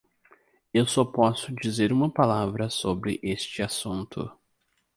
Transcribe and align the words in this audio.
Eu 0.73 0.87
só 0.87 1.05
posso 1.05 1.53
dizer 1.53 1.93
uma 1.93 2.11
palavra 2.11 2.71
sobre 2.71 3.19
este 3.21 3.61
assunto. 3.61 4.35